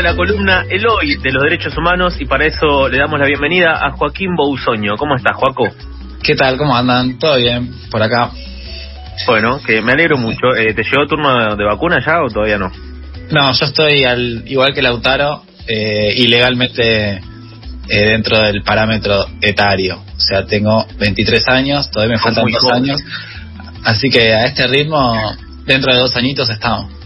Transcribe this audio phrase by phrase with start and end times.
[0.00, 3.26] de la columna El Hoy de los Derechos Humanos y para eso le damos la
[3.26, 4.96] bienvenida a Joaquín Bousoño.
[4.96, 5.68] ¿Cómo estás, Joaco?
[6.22, 6.56] ¿Qué tal?
[6.56, 7.18] ¿Cómo andan?
[7.18, 8.30] ¿Todo bien por acá?
[9.26, 10.56] Bueno, que me alegro mucho.
[10.56, 12.72] Eh, ¿Te llegó turno de vacuna ya o todavía no?
[13.30, 17.20] No, yo estoy al, igual que Lautaro, eh, ilegalmente eh,
[17.88, 20.02] dentro del parámetro etario.
[20.16, 23.02] O sea, tengo 23 años, todavía me faltan dos años.
[23.84, 25.36] Así que a este ritmo,
[25.66, 26.99] dentro de dos añitos estamos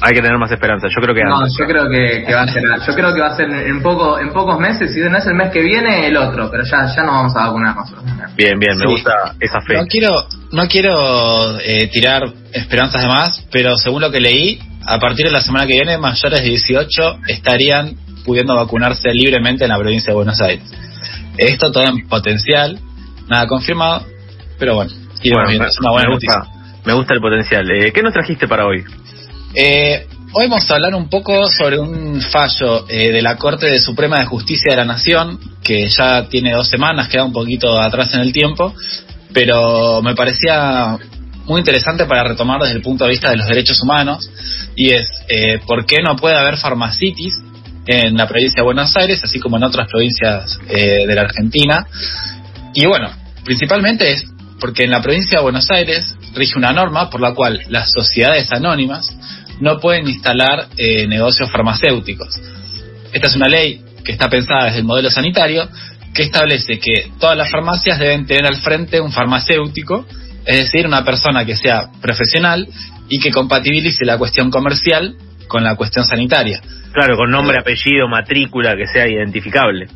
[0.00, 0.88] hay que tener más esperanza.
[0.88, 3.36] Yo creo que no, yo creo que, va a ser, yo creo que va a
[3.36, 4.92] ser en poco, en pocos meses.
[4.92, 6.50] Si no es el mes que viene, el otro.
[6.50, 8.04] Pero ya, ya nos vamos a vacunar nosotros.
[8.36, 9.74] Bien, bien, me gusta esa fe.
[9.74, 14.98] No quiero, no quiero eh, tirar esperanzas de más, pero según lo que leí, a
[14.98, 19.78] partir de la semana que viene, mayores de 18 estarían pudiendo vacunarse libremente en la
[19.78, 20.64] provincia de Buenos Aires.
[21.36, 22.78] Esto todo en potencial,
[23.28, 24.04] nada confirmado,
[24.58, 24.92] pero bueno,
[25.32, 26.38] bueno es una buena me noticia.
[26.38, 27.70] Gusta, me gusta el potencial.
[27.70, 28.84] Eh, ¿Qué nos trajiste para hoy?
[29.54, 34.18] Eh, hoy vamos a hablar un poco sobre un fallo eh, de la Corte Suprema
[34.18, 38.20] de Justicia de la Nación, que ya tiene dos semanas, queda un poquito atrás en
[38.20, 38.74] el tiempo,
[39.32, 40.98] pero me parecía
[41.46, 44.30] muy interesante para retomar desde el punto de vista de los derechos humanos,
[44.76, 47.32] y es eh, por qué no puede haber farmacitis
[47.86, 51.86] en la provincia de Buenos Aires, así como en otras provincias eh, de la Argentina.
[52.74, 53.08] Y bueno,
[53.44, 54.26] principalmente es
[54.60, 58.52] porque en la provincia de Buenos Aires rige una norma por la cual las sociedades
[58.52, 59.16] anónimas
[59.60, 62.28] no pueden instalar eh, negocios farmacéuticos.
[63.12, 65.68] Esta es una ley que está pensada desde el modelo sanitario
[66.14, 70.06] que establece que todas las farmacias deben tener al frente un farmacéutico,
[70.44, 72.66] es decir, una persona que sea profesional
[73.08, 75.14] y que compatibilice la cuestión comercial
[75.46, 76.60] con la cuestión sanitaria.
[76.92, 79.86] Claro, con nombre, apellido, matrícula, que sea identificable.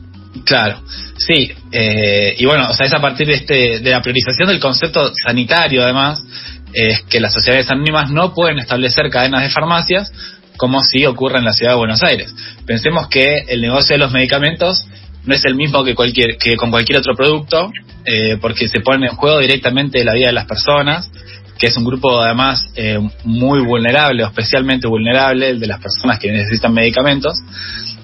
[0.45, 0.81] Claro,
[1.17, 4.61] sí, eh, y bueno, o sea, es a partir de, este, de la priorización del
[4.61, 6.25] concepto sanitario, además,
[6.73, 10.13] es que las sociedades anónimas no pueden establecer cadenas de farmacias
[10.57, 12.35] como si ocurre en la ciudad de Buenos Aires.
[12.67, 14.87] Pensemos que el negocio de los medicamentos
[15.25, 17.71] no es el mismo que, cualquier, que con cualquier otro producto,
[18.05, 21.11] eh, porque se pone en juego directamente la vida de las personas,
[21.59, 26.19] que es un grupo además eh, muy vulnerable, o especialmente vulnerable, el de las personas
[26.19, 27.39] que necesitan medicamentos,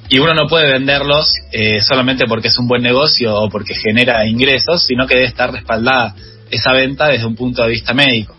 [0.09, 4.27] y uno no puede venderlos eh, solamente porque es un buen negocio o porque genera
[4.27, 6.15] ingresos, sino que debe estar respaldada
[6.51, 8.35] esa venta desde un punto de vista médico.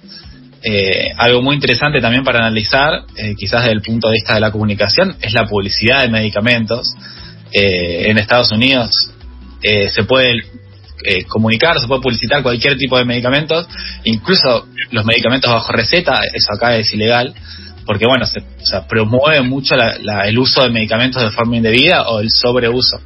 [0.62, 4.42] Eh, algo muy interesante también para analizar, eh, quizás desde el punto de vista de
[4.42, 6.94] la comunicación, es la publicidad de medicamentos.
[7.54, 9.12] Eh, en Estados Unidos
[9.62, 10.42] se puede
[11.28, 13.68] comunicar, se puede publicitar cualquier tipo de medicamentos,
[14.06, 17.34] incluso los medicamentos bajo receta, eso acá es ilegal,
[17.86, 18.42] porque bueno, se
[18.88, 23.02] promueve mucho el uso de medicamentos de forma indebida o el sobreuso.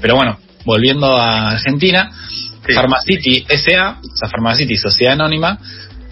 [0.00, 2.10] pero bueno, volviendo a Argentina,
[2.74, 5.58] Pharmacity SA, o sea, Pharmacity Sociedad Anónima,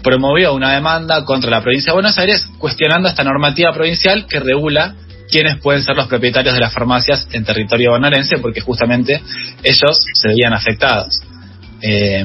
[0.05, 4.93] promovió una demanda contra la provincia de Buenos Aires cuestionando esta normativa provincial que regula
[5.31, 9.19] quiénes pueden ser los propietarios de las farmacias en territorio bonaerense porque justamente
[9.63, 11.21] ellos se veían afectados.
[11.81, 12.23] Eh,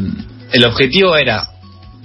[0.52, 1.48] el objetivo era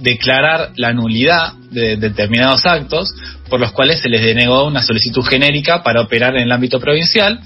[0.00, 3.14] declarar la nulidad de determinados actos
[3.50, 7.38] por los cuales se les denegó una solicitud genérica para operar en el ámbito provincial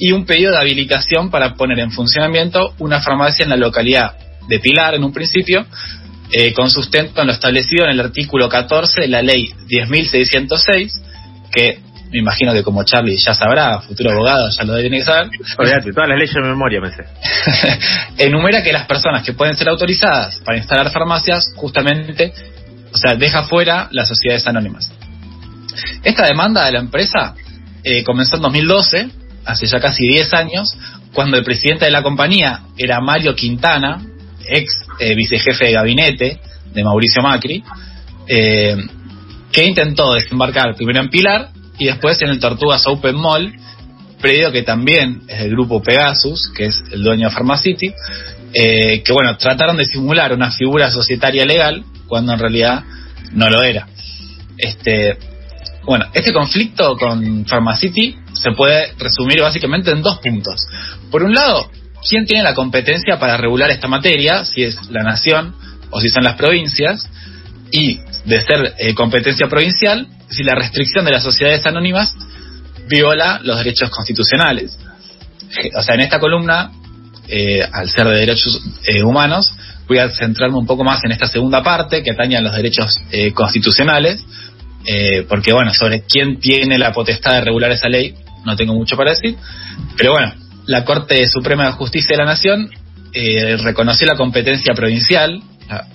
[0.00, 4.58] y un pedido de habilitación para poner en funcionamiento una farmacia en la localidad de
[4.60, 5.66] Pilar en un principio,
[6.30, 11.00] eh, con sustento en lo establecido en el artículo 14 de la ley 10.606,
[11.52, 11.80] que
[12.10, 15.28] me imagino que como Charlie ya sabrá, futuro abogado ya lo tiene que saber.
[15.58, 17.04] Olvídate, todas las leyes de memoria me sé.
[18.24, 22.32] enumera que las personas que pueden ser autorizadas para instalar farmacias, justamente,
[22.92, 24.90] o sea, deja fuera las sociedades anónimas.
[26.02, 27.34] Esta demanda de la empresa
[27.82, 29.08] eh, comenzó en 2012,
[29.44, 30.76] hace ya casi 10 años,
[31.12, 34.00] cuando el presidente de la compañía era Mario Quintana,
[34.48, 36.40] ex eh, vicejefe de gabinete
[36.72, 37.62] de Mauricio Macri,
[38.28, 38.76] eh,
[39.52, 43.52] que intentó desembarcar primero en Pilar y después en el Tortugas Open Mall,
[44.20, 47.92] predio que también es del grupo Pegasus, que es el dueño de Pharmacity,
[48.52, 52.84] eh, que bueno, trataron de simular una figura societaria legal cuando en realidad
[53.32, 53.86] no lo era.
[54.56, 55.18] Este,
[55.84, 60.66] bueno, este conflicto con Pharmacity se puede resumir básicamente en dos puntos.
[61.10, 61.70] Por un lado,
[62.08, 64.44] ¿quién tiene la competencia para regular esta materia?
[64.44, 65.54] Si es la nación
[65.90, 67.08] o si son las provincias.
[67.70, 72.14] Y de ser eh, competencia provincial, si la restricción de las sociedades anónimas
[72.88, 74.78] viola los derechos constitucionales.
[75.76, 76.70] O sea, en esta columna,
[77.28, 79.52] eh, al ser de derechos eh, humanos,
[79.88, 83.00] voy a centrarme un poco más en esta segunda parte que atañe a los derechos
[83.34, 84.24] constitucionales,
[85.28, 88.14] porque bueno, sobre quién tiene la potestad de regular esa ley,
[88.44, 89.36] no tengo mucho para decir,
[89.96, 90.32] pero bueno,
[90.66, 92.70] la Corte Suprema de Justicia de la Nación
[93.12, 95.40] eh, reconoció la competencia provincial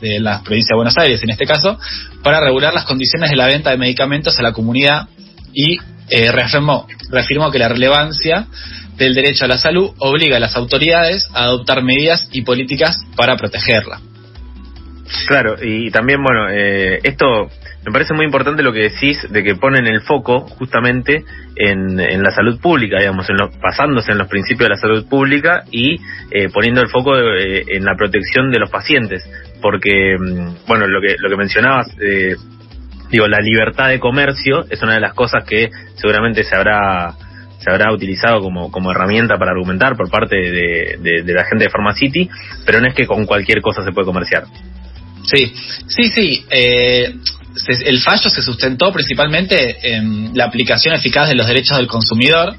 [0.02, 1.80] de la provincia de Buenos Aires en este caso
[2.24, 5.08] para regular las condiciones de la venta de medicamentos a la comunidad
[5.54, 5.78] y
[6.10, 8.48] eh, reafirmó, reafirmó que la relevancia
[8.98, 13.38] del derecho a la salud obliga a las autoridades a adoptar medidas y políticas para
[13.38, 14.02] protegerla.
[15.28, 17.50] Claro, y también, bueno, eh, esto
[17.86, 21.24] me parece muy importante lo que decís de que ponen el foco justamente
[21.56, 25.64] en, en la salud pública, digamos, en basándose en los principios de la salud pública
[25.72, 25.96] y
[26.30, 29.28] eh, poniendo el foco eh, en la protección de los pacientes,
[29.62, 32.36] porque, mm, bueno, lo que, lo que mencionabas, eh,
[33.10, 37.16] digo, la libertad de comercio es una de las cosas que seguramente se habrá
[37.58, 41.70] se habrá utilizado como, como herramienta para argumentar por parte de, de la gente de
[41.70, 42.28] Pharmacity,
[42.66, 44.46] pero no es que con cualquier cosa se puede comerciar.
[45.24, 45.54] Sí,
[45.88, 46.46] sí, sí.
[46.50, 47.14] Eh,
[47.86, 52.56] el fallo se sustentó principalmente en la aplicación eficaz de los derechos del consumidor,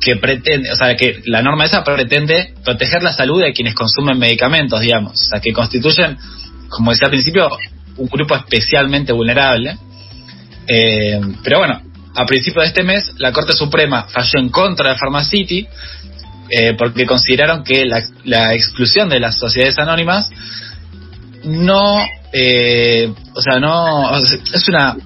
[0.00, 4.18] que pretende, o sea, que la norma esa pretende proteger la salud de quienes consumen
[4.18, 6.16] medicamentos, digamos, o sea, que constituyen,
[6.68, 7.50] como decía al principio,
[7.96, 9.76] un grupo especialmente vulnerable.
[10.66, 11.82] Eh, pero bueno,
[12.14, 15.66] a principios de este mes, la Corte Suprema falló en contra de Pharmacity
[16.50, 20.30] eh, porque consideraron que la, la exclusión de las sociedades anónimas
[21.44, 21.98] no,
[22.32, 24.96] eh, o sea, no, es una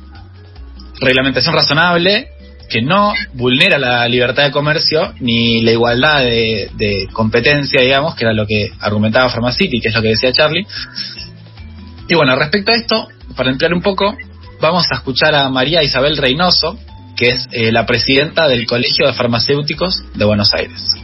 [1.01, 2.29] reglamentación razonable
[2.69, 8.33] que no vulnera la libertad de comercio ni la igualdad de, competencia, digamos, que era
[8.33, 10.67] lo que argumentaba Pharmacity, que es lo que decía Charlie.
[12.09, 14.17] Y bueno, respecto a esto, para emplear un poco,
[14.61, 16.79] vamos a escuchar a María Isabel Reynoso,
[17.17, 20.95] que es eh, la presidenta del Colegio de Farmacéuticos de Buenos Aires.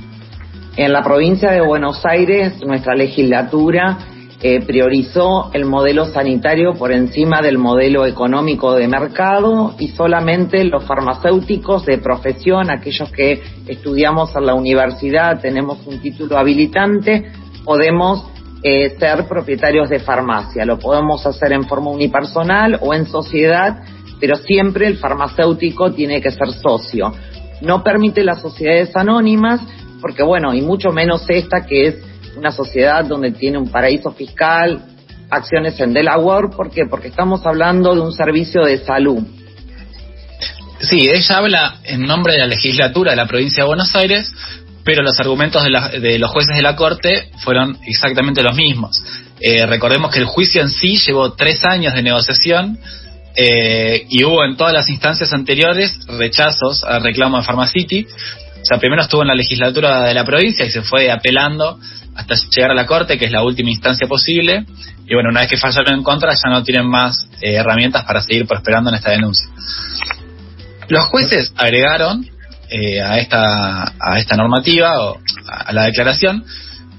[0.77, 3.99] En la provincia de Buenos Aires, nuestra legislatura
[4.43, 10.85] eh, priorizó el modelo sanitario por encima del modelo económico de mercado y solamente los
[10.85, 17.31] farmacéuticos de profesión, aquellos que estudiamos en la universidad, tenemos un título habilitante,
[17.65, 18.31] podemos
[18.63, 20.65] eh, ser propietarios de farmacia.
[20.65, 23.83] Lo podemos hacer en forma unipersonal o en sociedad,
[24.21, 27.13] pero siempre el farmacéutico tiene que ser socio.
[27.61, 29.61] No permite las sociedades anónimas,
[30.01, 34.83] porque bueno, y mucho menos esta que es una sociedad donde tiene un paraíso fiscal,
[35.31, 36.87] acciones en Delaware, ¿por qué?
[36.87, 39.23] Porque estamos hablando de un servicio de salud.
[40.81, 44.33] Sí, ella habla en nombre de la legislatura de la provincia de Buenos Aires,
[44.85, 49.03] pero los argumentos de, los jueces de la Corte fueron exactamente los mismos.
[49.41, 52.79] Eh, recordemos que el juicio en sí llevó tres años de negociación
[53.37, 58.07] eh, y hubo en todas las instancias anteriores rechazos al reclamo de Pharmacity.
[58.63, 61.79] O sea, primero estuvo en la legislatura de la provincia y se fue apelando
[62.21, 64.65] hasta llegar a la corte, que es la última instancia posible.
[65.07, 68.21] Y bueno, una vez que fallaron en contra, ya no tienen más eh, herramientas para
[68.21, 69.49] seguir prosperando en esta denuncia.
[70.89, 72.27] Los jueces agregaron
[72.69, 75.19] eh, a, esta, a esta normativa o
[75.49, 76.45] a, la declaración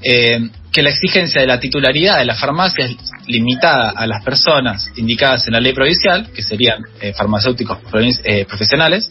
[0.03, 2.91] eh, que la exigencia de la titularidad de las farmacias
[3.27, 6.81] limitada a las personas indicadas en la ley provincial, que serían
[7.15, 7.77] farmacéuticos
[8.47, 9.09] profesionales,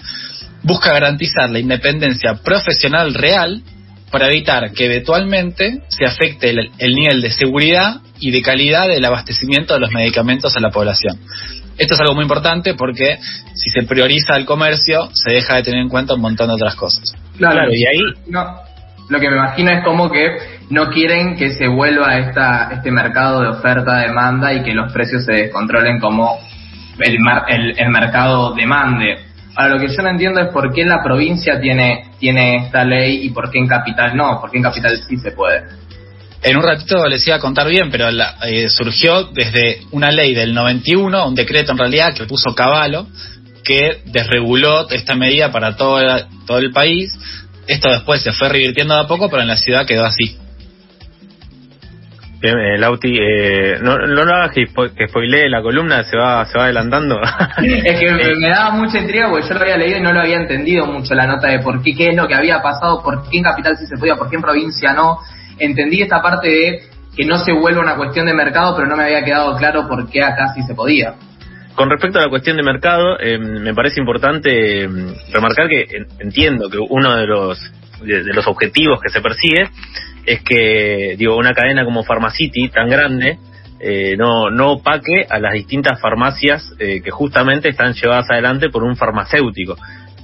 [0.63, 3.63] busca garantizar la independencia profesional real
[4.11, 9.75] para evitar que eventualmente se afecte el, nivel de seguridad y de calidad del abastecimiento
[9.75, 11.19] de los medicamentos a la población.
[11.79, 13.19] Esto es algo muy importante porque
[13.55, 16.75] si se prioriza el comercio, se deja de tener en cuenta un montón de otras
[16.75, 17.15] cosas.
[17.39, 18.01] Claro, y ahí...
[18.27, 18.45] No,
[19.09, 20.37] lo que me imagino es como que
[20.69, 25.33] no quieren que se vuelva esta, este mercado de oferta-demanda y que los precios se
[25.33, 26.39] descontrolen como
[26.99, 27.17] el,
[27.49, 29.30] el, el mercado demande
[29.61, 33.27] Ahora, lo que yo no entiendo es por qué la provincia tiene, tiene esta ley
[33.27, 35.65] y por qué en capital no, por qué en capital sí se puede.
[36.43, 40.55] En un ratito les iba a contar bien, pero eh, surgió desde una ley del
[40.55, 43.07] 91, un decreto en realidad que puso Caballo,
[43.63, 46.01] que desreguló esta medida para todo,
[46.47, 47.13] todo el país.
[47.67, 50.39] Esto después se fue revirtiendo de a poco, pero en la ciudad quedó así.
[52.41, 56.47] Bien, eh, Lauti, eh, no, no lo hagas que, que spoilee la columna, se va
[56.47, 57.21] se va adelantando.
[57.59, 60.37] es que me, daba mucha intriga porque yo lo había leído y no lo había
[60.37, 63.39] entendido mucho la nota de por qué, qué es lo que había pasado, por qué
[63.39, 65.19] en Capital sí se podía, por qué en provincia no.
[65.59, 66.83] Entendí esta parte de
[67.15, 70.09] que no se vuelve una cuestión de mercado, pero no me había quedado claro por
[70.09, 71.17] qué acá sí se podía.
[71.75, 74.89] Con respecto a la cuestión de mercado, eh, me parece importante
[75.31, 75.85] remarcar que
[76.21, 79.69] entiendo que uno de los de los objetivos que se persigue
[80.27, 83.39] es que, digo, una cadena como Pharmacity, tan grande,
[83.81, 88.85] eh, no, no opaque a las distintas farmacias eh, que justamente están llevadas adelante por
[88.85, 89.77] un farmacéutico.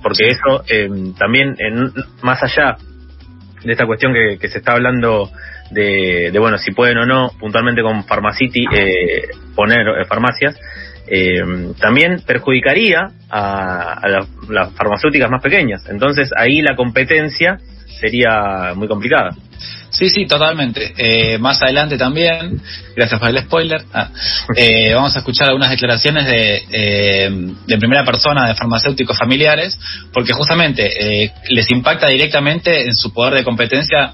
[0.03, 0.88] Porque eso eh,
[1.19, 2.76] también, en, más allá
[3.65, 5.31] de esta cuestión que, que se está hablando
[5.71, 8.67] de, de, bueno, si pueden o no puntualmente con Pharmacity
[9.57, 10.57] poner farmacias,
[11.09, 14.09] eh, también perjudicaría a,
[14.49, 15.85] las farmacéuticas más pequeñas.
[15.88, 17.59] Entonces ahí la competencia
[18.00, 19.31] sería muy complicada.
[19.97, 20.93] Sí, sí, totalmente.
[20.99, 22.61] Eh, más adelante también,
[22.95, 24.11] gracias por el spoiler, ah,
[24.57, 27.31] eh, vamos a escuchar algunas declaraciones de, eh,
[27.67, 29.79] de primera persona de farmacéuticos familiares,
[30.12, 34.12] porque justamente les impacta directamente en su poder de competencia,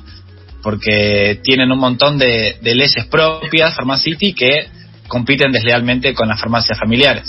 [0.62, 4.68] porque tienen un montón de, de leyes propias, Pharmacity, que
[5.08, 7.24] compiten deslealmente con las farmacias familiares.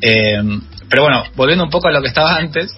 [0.00, 2.72] pero bueno, volviendo un poco a lo que estaba antes,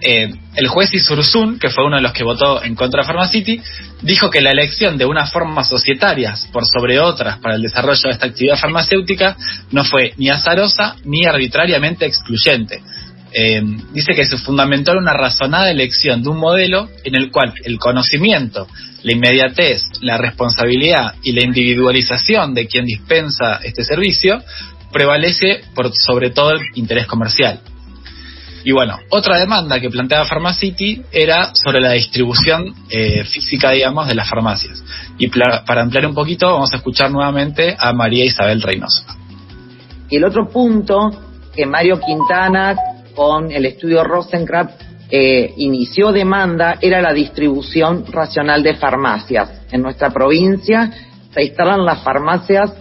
[0.00, 3.60] eh, el juez Isursun, que fue uno de los que votó en contra de Pharmacity,
[4.02, 8.10] dijo que la elección de unas formas societarias por sobre otras para el desarrollo de
[8.10, 9.36] esta actividad farmacéutica
[9.70, 12.82] no fue ni azarosa ni arbitrariamente excluyente.
[13.32, 13.62] Eh,
[13.92, 17.78] dice que se fundamentó en una razonada elección de un modelo en el cual el
[17.78, 18.66] conocimiento,
[19.02, 24.42] la inmediatez, la responsabilidad y la individualización de quien dispensa este servicio
[24.92, 27.60] prevalece por sobre todo el interés comercial.
[28.66, 34.16] Y bueno, otra demanda que planteaba Pharmacity era sobre la distribución eh, física, digamos, de
[34.16, 34.82] las farmacias.
[35.18, 39.04] Y para ampliar un poquito, vamos a escuchar nuevamente a María Isabel Reynoso.
[40.10, 41.10] Y el otro punto
[41.54, 42.74] que Mario Quintana,
[43.14, 49.48] con el estudio Rosencraft, eh, inició demanda era la distribución racional de farmacias.
[49.70, 50.90] En nuestra provincia
[51.32, 52.72] se instalan las farmacias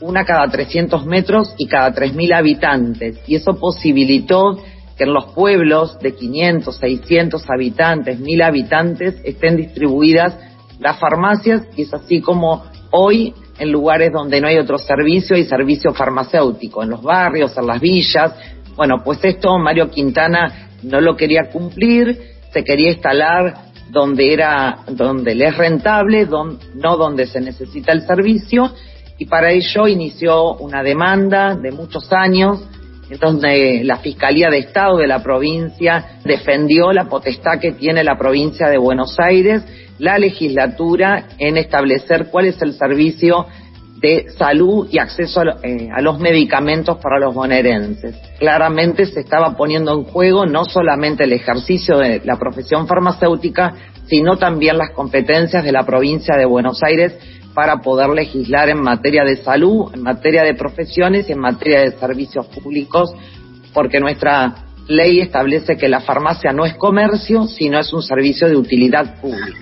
[0.00, 3.18] una cada 300 metros y cada 3.000 habitantes.
[3.26, 4.58] Y eso posibilitó
[4.98, 10.36] que en los pueblos de 500, 600 habitantes, 1000 habitantes estén distribuidas
[10.80, 15.44] las farmacias y es así como hoy en lugares donde no hay otro servicio hay
[15.44, 18.34] servicio farmacéutico, en los barrios, en las villas.
[18.76, 22.20] Bueno, pues esto Mario Quintana no lo quería cumplir,
[22.52, 23.54] se quería instalar
[23.90, 28.72] donde era donde le es rentable, no donde se necesita el servicio
[29.16, 32.62] y para ello inició una demanda de muchos años
[33.20, 38.68] donde la Fiscalía de Estado de la provincia defendió la potestad que tiene la provincia
[38.68, 39.64] de Buenos Aires,
[39.98, 43.46] la legislatura, en establecer cuál es el servicio
[44.00, 48.14] de salud y acceso a, eh, los medicamentos para los bonaerenses.
[48.38, 53.74] Claramente se estaba poniendo en juego no solamente el ejercicio de la profesión farmacéutica,
[54.06, 57.18] sino también las competencias de la provincia de Buenos Aires
[57.58, 61.98] para poder legislar en materia de salud, en materia de profesiones y en materia de
[61.98, 63.10] servicios públicos,
[63.74, 64.54] porque nuestra
[64.86, 69.58] ley establece que la farmacia no es comercio, sino es un servicio de utilidad pública.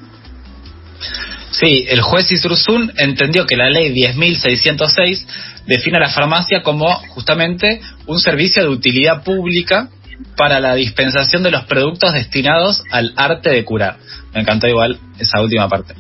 [1.53, 5.27] Sí, el juez Isursun entendió que la ley 10.606
[5.67, 9.89] define a la farmacia como justamente un servicio de utilidad pública
[10.37, 13.99] para la dispensación de los productos destinados al arte de curar.
[14.35, 15.95] Me encantó igual esa última parte.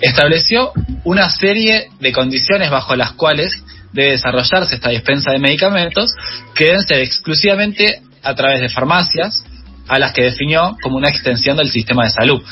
[0.00, 0.72] Estableció
[1.04, 3.52] una serie de condiciones bajo las cuales
[3.92, 6.10] debe desarrollarse esta dispensa de medicamentos
[6.54, 9.44] que deben ser exclusivamente a través de farmacias,
[9.88, 12.42] a las que definió como una extensión del sistema de salud.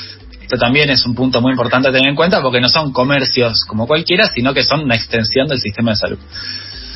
[0.40, 3.64] Esto también es un punto muy importante a tener en cuenta porque no son comercios
[3.64, 6.18] como cualquiera, sino que son una extensión del sistema de salud.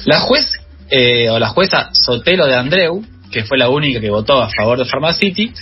[0.05, 0.61] La juez
[0.91, 4.79] eh, o la jueza Sotelo de Andreu que fue la única que votó a favor
[4.79, 5.53] de Pharmacity,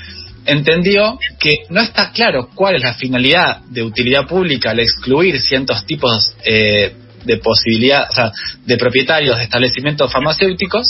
[0.44, 5.84] entendió que no está claro cuál es la finalidad de utilidad pública al excluir ciertos
[5.86, 6.94] tipos eh,
[7.24, 8.32] de posibilidad, o sea,
[8.64, 10.86] de propietarios de establecimientos farmacéuticos,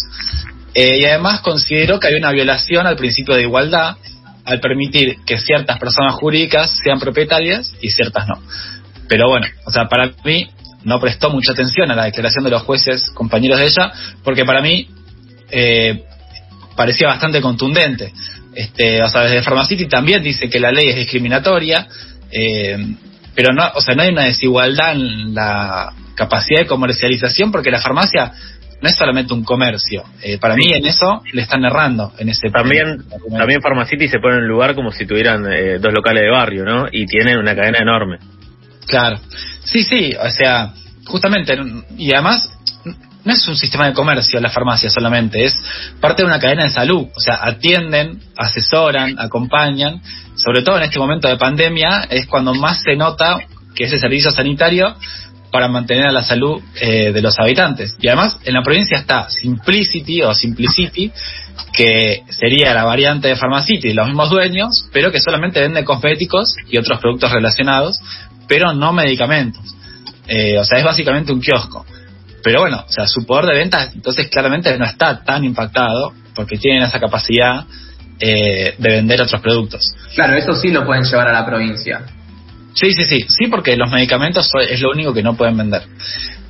[0.74, 3.96] eh, y además consideró que hay una violación al principio de igualdad
[4.44, 8.40] al permitir que ciertas personas jurídicas sean propietarias y ciertas no.
[9.08, 10.48] Pero bueno, o sea, para mí
[10.84, 13.92] no prestó mucha atención a la declaración de los jueces compañeros de ella,
[14.22, 14.88] porque para mí
[15.50, 16.04] eh,
[16.76, 18.12] parecía bastante contundente.
[18.54, 21.86] Este, o sea, desde Pharmacity también dice que la ley es discriminatoria,
[22.30, 22.76] eh,
[23.34, 27.80] pero no, o sea, no hay una desigualdad en la capacidad de comercialización porque la
[27.80, 28.32] farmacia
[28.80, 30.04] no es solamente un comercio.
[30.22, 32.12] Eh, para mí en eso le están errando.
[32.18, 33.04] En ese también
[33.36, 36.64] también Pharmacity se pone en un lugar como si tuvieran eh, dos locales de barrio,
[36.64, 36.86] ¿no?
[36.90, 38.18] Y tienen una cadena enorme.
[38.86, 39.18] Claro.
[39.64, 40.72] Sí, sí, o sea,
[41.04, 41.58] justamente,
[41.96, 42.55] y además
[43.26, 45.54] no es un sistema de comercio la farmacia solamente, es
[46.00, 47.08] parte de una cadena de salud.
[47.14, 50.00] O sea, atienden, asesoran, acompañan.
[50.36, 53.40] Sobre todo en este momento de pandemia es cuando más se nota
[53.74, 54.94] que ese servicio sanitario
[55.50, 57.96] para mantener a la salud eh, de los habitantes.
[58.00, 61.10] Y además en la provincia está Simplicity o Simplicity,
[61.72, 66.78] que sería la variante de Pharmacity, los mismos dueños, pero que solamente vende cosméticos y
[66.78, 67.98] otros productos relacionados,
[68.46, 69.74] pero no medicamentos.
[70.28, 71.84] Eh, o sea, es básicamente un kiosco.
[72.42, 76.58] Pero bueno, o sea, su poder de venta entonces claramente no está tan impactado porque
[76.58, 77.64] tienen esa capacidad
[78.20, 79.94] eh, de vender otros productos.
[80.14, 82.02] Claro, eso sí lo pueden llevar a la provincia.
[82.74, 85.82] Sí, sí, sí, sí, porque los medicamentos es lo único que no pueden vender.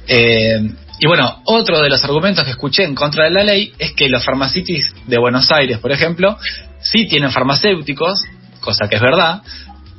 [0.08, 0.60] Eh,
[0.98, 4.08] Y bueno, otro de los argumentos que escuché en contra de la ley es que
[4.08, 6.38] los farmacitis de Buenos Aires, por ejemplo,
[6.80, 8.24] sí tienen farmacéuticos,
[8.60, 9.42] cosa que es verdad,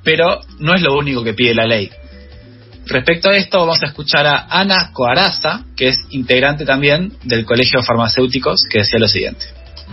[0.04, 1.92] pero no es lo único que pide la ley.
[2.88, 7.82] Respecto a esto, vamos a escuchar a Ana Coaraza, que es integrante también del Colegio
[7.82, 9.46] de Farmacéuticos, que decía lo siguiente.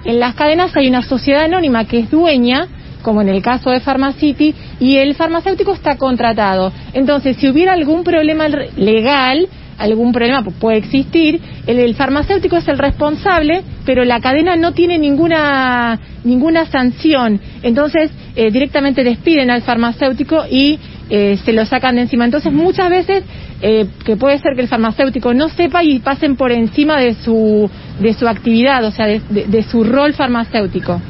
[0.04, 2.68] En las cadenas hay una sociedad anónima que es dueña,
[3.02, 6.72] como en el caso de Pharmacity, y el farmacéutico está contratado.
[6.92, 13.62] Entonces, si hubiera algún problema legal, algún problema puede existir, el, farmacéutico es el responsable,
[13.84, 17.40] pero la cadena no tiene ninguna ninguna sanción.
[17.62, 20.78] Entonces, eh, directamente despiden al farmacéutico y
[21.10, 22.24] eh, se lo sacan de encima.
[22.24, 23.24] Entonces, muchas veces
[23.60, 27.70] eh, que puede ser que el farmacéutico no sepa y pasen por encima de su
[27.98, 31.00] de su actividad, o sea, de, su rol farmacéutico.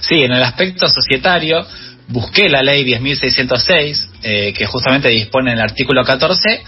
[0.00, 1.64] Sí, en el aspecto societario
[2.08, 6.62] busqué la ley 10.606, eh, que justamente dispone en el artículo 14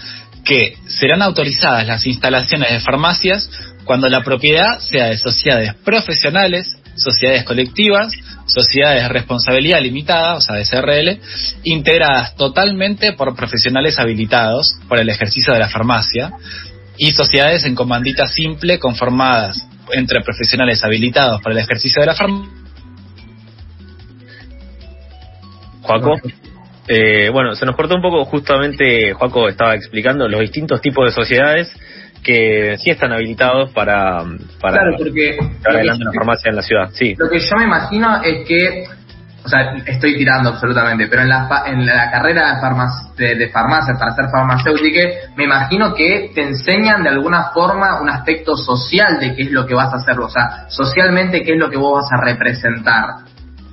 [0.45, 3.49] que serán autorizadas las instalaciones de farmacias
[3.83, 8.13] cuando la propiedad sea de sociedades profesionales, sociedades colectivas,
[8.45, 11.19] sociedades de responsabilidad limitada, o sea, de CRL,
[11.63, 16.33] integradas totalmente por profesionales habilitados por el ejercicio de la farmacia
[16.97, 22.51] y sociedades en comandita simple conformadas entre profesionales habilitados para el ejercicio de la farmacia.
[25.81, 26.15] Juaco.
[26.87, 31.11] Eh, bueno, se nos cortó un poco, justamente Juaco estaba explicando los distintos tipos de
[31.11, 31.71] sociedades
[32.25, 34.23] que sí están habilitados para,
[34.59, 36.89] para claro, porque adelante una farmacia en la ciudad.
[36.91, 37.13] Sí.
[37.17, 38.87] Lo que yo me imagino es que,
[39.43, 42.59] o sea, estoy tirando absolutamente, pero en la, en la carrera
[43.15, 45.01] de, de, farmacia, para ser farmacéutica,
[45.37, 49.67] me imagino que te enseñan de alguna forma un aspecto social de qué es lo
[49.67, 53.05] que vas a hacer, o sea, socialmente qué es lo que vos vas a representar.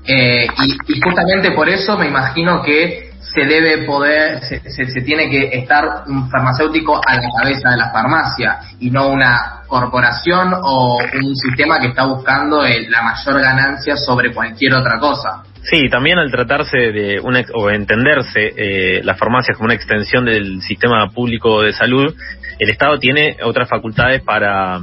[0.07, 0.47] Eh,
[0.89, 6.05] y, justamente por eso me imagino que se debe poder, se, se, tiene que estar
[6.07, 11.79] un farmacéutico a la cabeza de la farmacia y no una corporación o un sistema
[11.81, 15.45] que está buscando la mayor ganancia sobre cualquier otra cosa.
[15.63, 20.61] Sí, también al tratarse de una, o entenderse eh, las farmacias como una extensión del
[20.61, 22.13] sistema público de salud,
[22.59, 24.81] el Estado tiene otras facultades para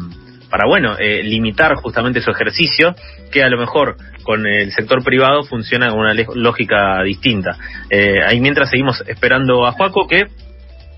[0.49, 2.95] para bueno, eh, limitar justamente su ejercicio,
[3.31, 7.57] que a lo mejor con el sector privado funciona con una lógica distinta.
[7.89, 10.27] Eh, ahí mientras seguimos esperando a Juaco, que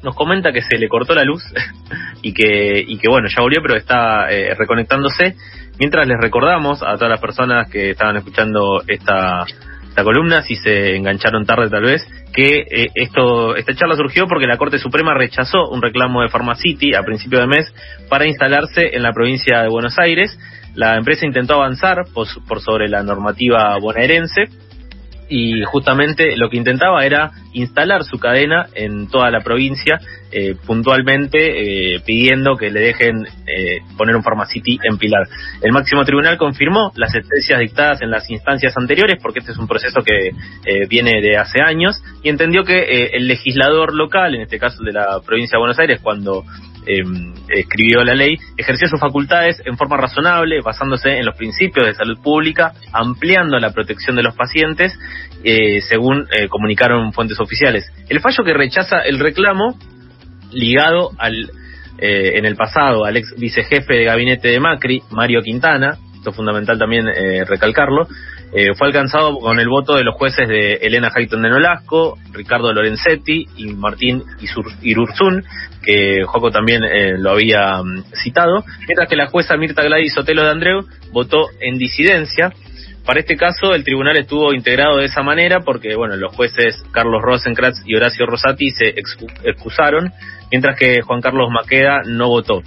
[0.04, 1.44] nos comenta que se le cortó la luz
[2.22, 5.36] y que, y que bueno, ya volvió, pero está eh, reconectándose.
[5.80, 9.46] Mientras les recordamos a todas las personas que estaban escuchando esta
[9.92, 12.02] esta columna, si se engancharon tarde tal vez,
[12.34, 16.96] que eh, esto esta charla surgió porque la Corte Suprema rechazó un reclamo de Pharmacity
[16.96, 17.74] a principio de mes
[18.08, 20.40] para instalarse en la provincia de Buenos Aires.
[20.76, 24.46] La empresa intentó avanzar por sobre la normativa bonaerense,
[25.28, 30.00] y justamente lo que intentaba era instalar su cadena en toda la provincia,
[30.32, 35.28] eh, puntualmente eh, pidiendo que le dejen eh, poner un Pharmacity en Pilar.
[35.62, 39.68] El máximo tribunal confirmó las sentencias dictadas en las instancias anteriores, porque este es un
[39.68, 40.32] proceso que
[40.88, 45.20] viene de hace años, y entendió que el legislador local, en este caso de la
[45.26, 46.44] provincia de Buenos Aires, cuando
[46.86, 47.04] eh,
[47.50, 52.18] escribió la ley, ejerció sus facultades en forma razonable, basándose en los principios de salud
[52.22, 54.98] pública, ampliando la protección de los pacientes,
[55.44, 57.92] eh, según eh, comunicaron fuentes oficiales.
[58.10, 59.78] El fallo que rechaza el reclamo,
[60.52, 61.52] ligado al,
[61.98, 66.36] eh, en el pasado al ex vicejefe de gabinete de Macri, Mario Quintana, esto es
[66.36, 67.08] fundamental también
[67.48, 68.08] recalcarlo,
[68.54, 72.74] eh, fue alcanzado con el voto de los jueces de Elena Hayton de Nolasco, Ricardo
[72.74, 74.24] Lorenzetti y Martín
[74.82, 75.46] Irurzún,
[75.82, 80.44] que Joco también eh, lo había mm, citado, mientras que la jueza Mirta Gladys Sotelo
[80.44, 82.52] de Andreu votó en disidencia.
[83.06, 87.22] Para este caso, el tribunal estuvo integrado de esa manera porque, bueno, los jueces Carlos
[87.22, 88.94] Rosenkratz y Horacio Rosati se
[89.44, 90.12] excusaron,
[90.52, 92.62] mientras que Juan Carlos Maqueda no votó.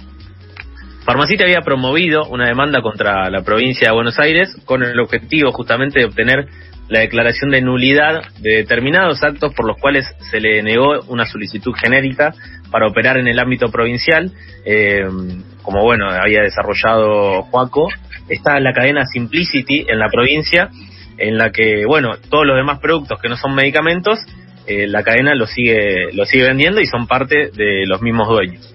[1.05, 5.99] Farmacita había promovido una demanda contra la provincia de Buenos Aires con el objetivo justamente
[5.99, 6.47] de obtener
[6.87, 11.73] la declaración de nulidad de determinados actos por los cuales se le negó una solicitud
[11.73, 12.33] genérica
[12.71, 14.31] para operar en el ámbito provincial,
[14.65, 15.05] eh,
[15.63, 17.87] como bueno había desarrollado Juaco,
[18.29, 20.69] está la cadena Simplicity en la provincia,
[21.17, 24.19] en la que bueno todos los demás productos que no son medicamentos,
[24.67, 28.71] eh, la cadena lo sigue lo sigue vendiendo y son parte de los mismos dueños.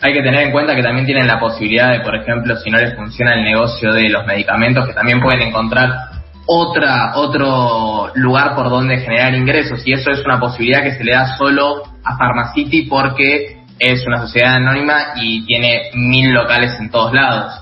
[0.00, 2.78] Hay que tener en cuenta que también tienen la posibilidad de, por ejemplo, si no
[2.78, 6.17] les funciona el negocio de los medicamentos, que también pueden encontrar
[6.50, 11.12] otra otro lugar por donde generar ingresos y eso es una posibilidad que se le
[11.12, 17.12] da solo a Pharmacity porque es una sociedad anónima y tiene mil locales en todos
[17.12, 17.52] lados.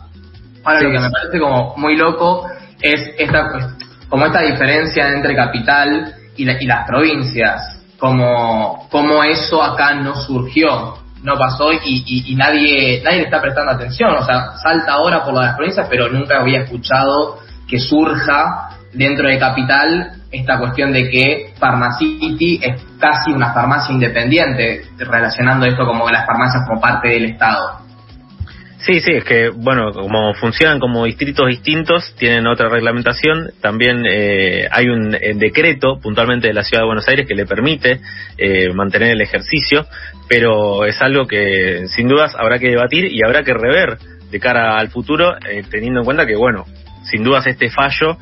[0.64, 2.48] Ahora lo que me parece como muy loco
[2.80, 3.76] es esta
[4.08, 10.94] como esta diferencia entre capital y, y las provincias, como, como eso acá no surgió
[11.22, 14.14] no pasó y, y, nadie nadie le está prestando atención.
[14.14, 19.38] O sea, salta ahora por las provincias, pero nunca había escuchado que surja dentro de
[19.38, 26.26] Capital esta cuestión de que Pharmacity es casi una farmacia independiente, relacionando esto como las
[26.26, 27.86] farmacias como parte del Estado.
[28.78, 33.50] Sí, sí, es que, bueno, como funcionan como distritos distintos, tienen otra reglamentación.
[33.60, 37.46] También eh, hay un eh, decreto puntualmente de la Ciudad de Buenos Aires que le
[37.46, 38.00] permite
[38.38, 39.86] eh, mantener el ejercicio,
[40.28, 43.98] pero es algo que sin dudas habrá que debatir y habrá que rever
[44.30, 45.34] de cara al futuro,
[45.70, 46.66] teniendo en cuenta que, bueno,
[47.10, 48.16] sin dudas este fallo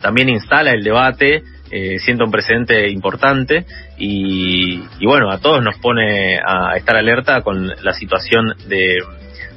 [0.00, 3.66] también instala el debate eh, siendo un precedente importante
[3.98, 8.96] y, y, bueno, a todos nos pone a estar alerta con la situación de,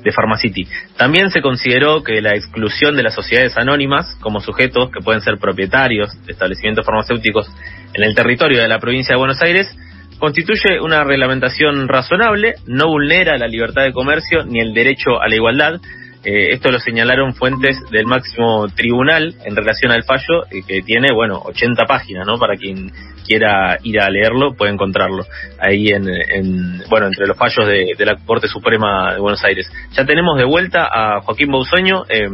[0.04, 0.68] de Pharmacity.
[0.98, 5.38] También se consideró que la exclusión de las sociedades anónimas como sujetos que pueden ser
[5.38, 7.50] propietarios de establecimientos farmacéuticos
[7.94, 9.74] en el territorio de la provincia de Buenos Aires
[10.20, 15.36] constituye una reglamentación razonable, no vulnera la libertad de comercio ni el derecho a la
[15.36, 15.80] igualdad,
[16.24, 21.14] eh, esto lo señalaron fuentes del máximo tribunal en relación al fallo, eh, que tiene,
[21.14, 22.38] bueno, 80 páginas, ¿no?
[22.38, 22.92] Para quien
[23.26, 25.26] quiera ir a leerlo, puede encontrarlo
[25.60, 29.72] ahí en, bueno, entre los fallos de, la Corte Suprema de Buenos Aires.
[29.94, 32.04] Ya tenemos de vuelta a Joaquín Bausoño.
[32.10, 32.28] Eh,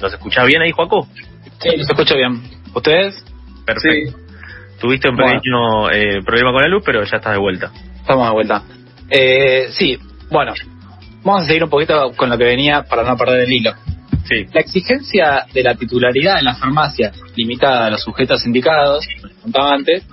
[0.00, 1.06] ¿Nos escucha bien ahí, Joaco?
[1.60, 2.42] Sí, nos escucha bien.
[2.74, 3.24] ¿Ustedes?
[3.64, 4.18] Perfecto.
[4.80, 7.70] Tuviste un pequeño eh, problema con la luz, pero ya estás de vuelta.
[8.00, 8.62] Estamos de vuelta.
[9.08, 9.98] Eh, sí,
[10.30, 10.52] bueno,
[11.24, 13.72] Vamos a seguir un poquito con lo que venía para no perder el hilo.
[14.28, 14.44] Sí.
[14.52, 19.36] La exigencia de la titularidad en las farmacias, limitada a los sujetos indicados, como les
[19.38, 20.04] contaba antes,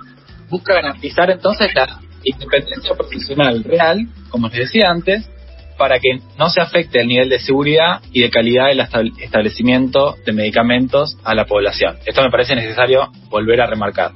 [0.48, 5.28] busca garantizar entonces la independencia profesional real, como les decía antes,
[5.76, 8.80] para que no se afecte el nivel de seguridad y de calidad del
[9.18, 11.96] establecimiento de medicamentos a la población.
[12.06, 14.12] Esto me parece necesario volver a remarcar.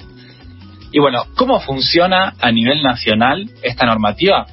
[0.92, 4.46] Y bueno, ¿cómo funciona a nivel nacional esta normativa?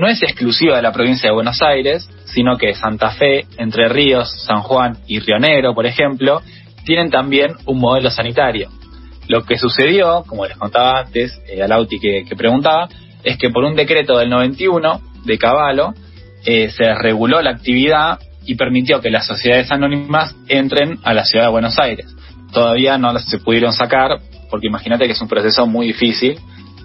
[0.00, 4.30] No es exclusiva de la provincia de Buenos Aires, sino que Santa Fe, Entre Ríos,
[4.46, 6.40] San Juan y Río Negro, por ejemplo,
[6.86, 8.70] tienen también un modelo sanitario.
[9.28, 12.88] Lo que sucedió, como les contaba antes eh, a Lauti que, preguntaba,
[13.22, 15.92] es que por un decreto del 91 de Caballo
[16.46, 21.44] eh, se reguló la actividad y permitió que las sociedades anónimas entren a la ciudad
[21.44, 22.06] de Buenos Aires.
[22.54, 26.38] Todavía no se pudieron sacar porque imagínate que es un proceso muy difícil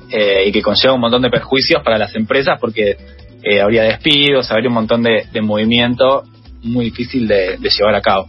[0.09, 2.97] eh, y que conlleva un montón de perjuicios para las empresas porque
[3.43, 6.23] eh, habría despidos, habría un montón de, movimiento
[6.63, 8.27] muy difícil de, llevar a cabo.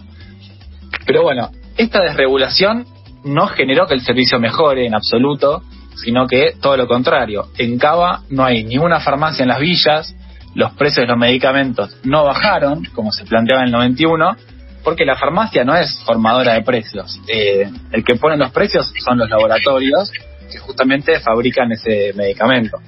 [1.06, 2.86] Pero bueno, esta desregulación
[3.24, 5.62] no generó que el servicio mejore en absoluto,
[5.96, 7.46] sino que todo lo contrario.
[7.56, 10.14] En Cava no hay ni una farmacia en las villas,
[10.54, 14.36] los precios de los medicamentos no bajaron, como se planteaba en el 91,
[14.84, 17.20] porque la farmacia no es formadora de precios.
[17.26, 20.12] Eh, el que pone los precios son los laboratorios
[20.56, 22.78] justamente fabrican ese medicamento.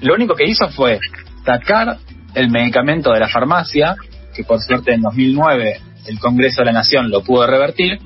[0.00, 0.98] Lo único que hizo fue
[1.44, 1.98] sacar
[2.34, 3.96] el medicamento de la farmacia,
[4.34, 7.98] que por suerte en 2009 el Congreso de la Nación lo pudo revertir,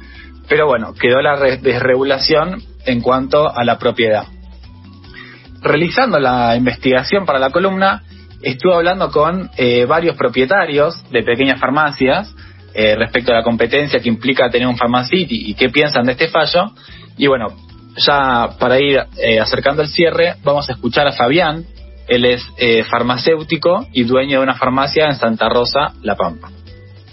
[0.49, 4.25] pero bueno, quedó la desregulación en cuanto a la propiedad.
[5.61, 8.03] Realizando la investigación para la columna,
[8.43, 12.35] estuve hablando con eh, varios propietarios de pequeñas farmacias
[12.75, 16.29] eh, respecto a la competencia que implica tener un Pharmacity y qué piensan de este
[16.29, 16.73] fallo.
[17.17, 17.49] Y bueno,
[17.99, 21.65] ya para ir eh, acercando el cierre, vamos a escuchar a Fabián.
[22.07, 26.51] Él es eh, farmacéutico y dueño de una farmacia en Santa Rosa, La Pampa.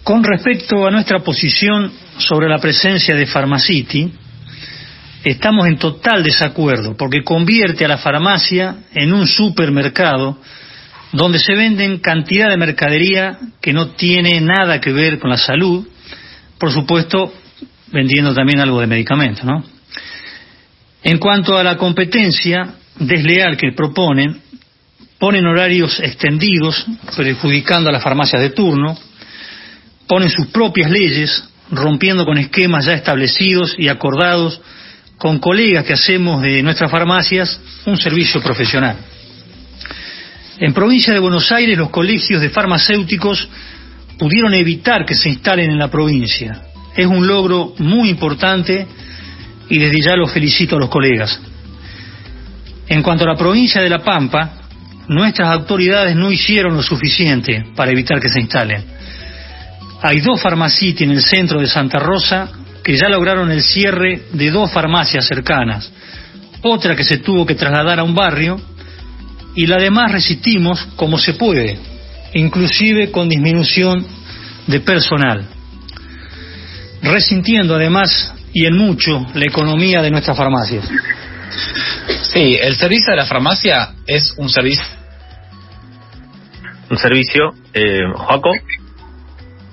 [0.03, 4.13] Con respecto a nuestra posición sobre la presencia de Pharmacity,
[5.23, 10.37] estamos en total desacuerdo porque convierte a la farmacia en un supermercado
[11.11, 15.87] donde se venden cantidad de mercadería que no tiene nada que ver con la salud,
[16.59, 17.33] por supuesto
[17.87, 19.63] vendiendo también algo de medicamento, ¿no?
[21.05, 24.41] En cuanto a la competencia desleal que proponen,
[25.19, 26.83] ponen horarios extendidos,
[27.15, 28.97] perjudicando a las farmacias de turno,
[30.07, 34.59] ponen sus propias leyes, rompiendo con esquemas ya establecidos y acordados
[35.19, 38.97] con colegas que hacemos de nuestras farmacias un servicio profesional.
[40.57, 43.47] En provincia de Buenos Aires los colegios de farmacéuticos
[44.17, 46.63] pudieron evitar que se instalen en la provincia.
[46.95, 48.87] Es un logro muy importante
[49.69, 51.39] y desde ya los felicito a los colegas.
[52.88, 54.54] En cuanto a la provincia de La Pampa,
[55.08, 58.84] nuestras autoridades no hicieron lo suficiente para evitar que se instalen.
[60.01, 62.49] Hay dos farmacias en el centro de Santa Rosa
[62.84, 65.91] que ya lograron el cierre de dos farmacias cercanas,
[66.62, 68.60] otra que se tuvo que trasladar a un barrio
[69.56, 71.80] y la demás resistimos como se puede,
[72.36, 74.06] inclusive con disminución
[74.67, 75.47] de personal,
[77.01, 80.89] resintiendo además y en mucho la economía de nuestras farmacias.
[82.33, 84.95] Sí, el servicio de la farmacia es un servicio
[86.89, 87.53] un servicio.
[87.73, 88.51] Eh, Joaco.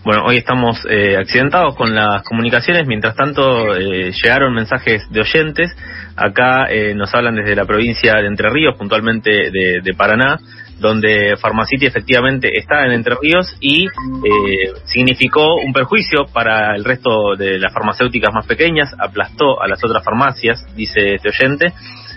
[0.04, 5.70] Bueno, hoy estamos eh, accidentados con las comunicaciones, mientras tanto eh, llegaron mensajes de oyentes.
[6.16, 10.40] Acá eh, nos hablan desde la provincia de Entre Ríos, puntualmente de, de Paraná,
[10.82, 17.34] donde Pharmacity efectivamente está en Entre Ríos y eh, significó un perjuicio para el resto
[17.38, 21.72] de las farmacéuticas más pequeñas, aplastó a las otras farmacias, dice este oyente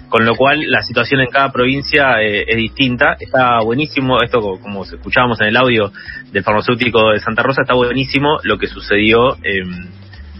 [0.09, 3.17] con lo cual la situación en cada provincia eh, es distinta.
[3.19, 5.91] Está buenísimo, esto co- como escuchábamos en el audio
[6.31, 9.63] del farmacéutico de Santa Rosa, está buenísimo lo que sucedió eh,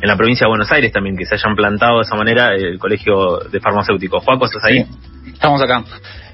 [0.02, 2.78] en la provincia de Buenos Aires también, que se hayan plantado de esa manera el
[2.80, 4.24] colegio de farmacéuticos.
[4.24, 4.86] Juaco, ¿estás ahí?
[5.32, 5.84] Estamos acá.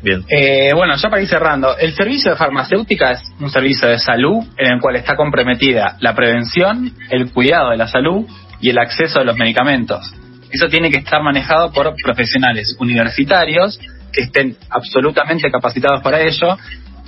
[0.02, 0.24] Bien.
[0.30, 4.43] Eh, bueno, ya para ir cerrando, el servicio de farmacéutica es un servicio de salud
[4.58, 8.26] en el cual está comprometida la prevención, el cuidado de la salud
[8.60, 10.12] y el acceso a los medicamentos.
[10.52, 13.80] Eso tiene que estar manejado por profesionales universitarios
[14.12, 16.58] que estén absolutamente capacitados para ello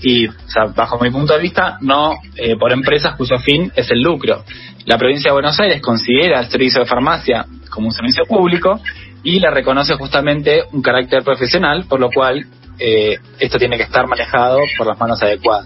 [0.04, 0.28] y,
[0.76, 4.44] bajo mi punto de vista, no eh, por empresas cuyo fin es el lucro.
[4.86, 8.82] La provincia de Buenos Aires considera el servicio de farmacia como un servicio público
[9.24, 12.46] y le reconoce justamente un carácter profesional, por lo cual
[12.78, 15.66] eh, esto tiene que estar manejado por las manos adecuadas.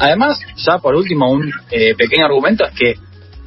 [0.00, 2.94] Además, ya por último, un eh, pequeño argumento es que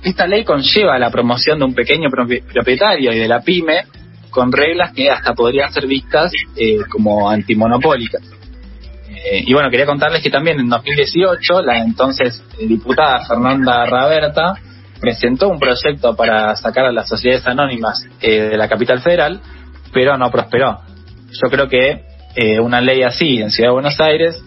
[0.04, 3.84] esta ley conlleva la promoción de un pequeño propi- propietario y de la pyme
[4.30, 8.22] con reglas que hasta podrían ser vistas eh, como antimonopólicas.
[9.24, 14.56] Eh, y bueno, quería contarles que también en 2018 la entonces diputada Fernanda Raberta
[15.02, 19.42] presentó un proyecto para sacar a las sociedades anónimas eh, de la capital federal,
[19.92, 20.80] pero no prosperó.
[21.32, 22.06] Yo creo que
[22.36, 24.42] eh, una ley así en Ciudad de Buenos Aires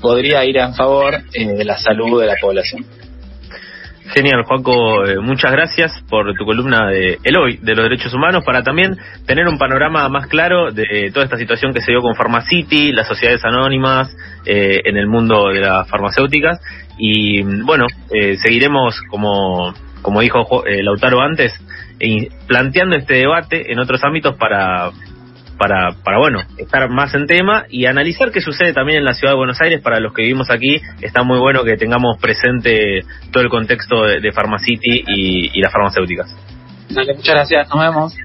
[0.00, 2.84] podría ir en favor eh, de la salud de la población.
[4.10, 8.42] Genial, Juaco, eh, muchas gracias por tu columna de El Hoy de los Derechos Humanos
[8.44, 12.14] para también tener un panorama más claro de toda esta situación que se dio con
[12.14, 16.60] Pharmacity, las sociedades anónimas eh, en el mundo de las farmacéuticas.
[16.98, 21.52] Y bueno, eh, seguiremos como, como dijo Jo- eh, Lautaro antes,
[22.48, 24.90] planteando este debate en otros ámbitos para,
[25.62, 29.34] para, para, bueno, estar más en tema y analizar qué sucede también en la ciudad
[29.34, 29.80] de Buenos Aires.
[29.80, 34.20] Para los que vivimos aquí, está muy bueno que tengamos presente todo el contexto de,
[34.20, 36.34] de Pharmacity y, y las farmacéuticas.
[36.90, 38.16] Dale, muchas gracias, nos vemos.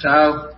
[0.00, 0.49] Chao.